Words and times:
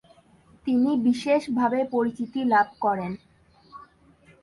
তিনি 0.65 0.91
বিশেষভাবে 1.05 1.79
পরিচিতি 1.91 2.41
লাভ 2.43 2.67
করেন। 2.81 3.11